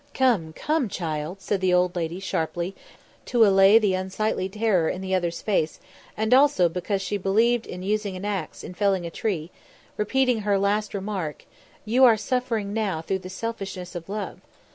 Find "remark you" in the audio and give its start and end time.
10.95-12.03